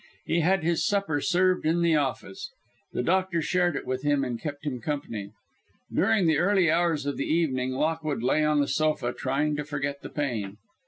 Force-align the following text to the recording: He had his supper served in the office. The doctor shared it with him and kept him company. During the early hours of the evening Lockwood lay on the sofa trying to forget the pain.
He 0.25 0.39
had 0.39 0.63
his 0.63 0.83
supper 0.83 1.21
served 1.21 1.63
in 1.63 1.83
the 1.83 1.95
office. 1.95 2.49
The 2.91 3.03
doctor 3.03 3.39
shared 3.39 3.75
it 3.75 3.85
with 3.85 4.01
him 4.01 4.23
and 4.23 4.41
kept 4.41 4.65
him 4.65 4.79
company. 4.81 5.29
During 5.93 6.25
the 6.25 6.39
early 6.39 6.71
hours 6.71 7.05
of 7.05 7.17
the 7.17 7.27
evening 7.27 7.73
Lockwood 7.73 8.23
lay 8.23 8.43
on 8.43 8.61
the 8.61 8.67
sofa 8.67 9.13
trying 9.13 9.55
to 9.57 9.63
forget 9.63 10.01
the 10.01 10.09
pain. 10.09 10.57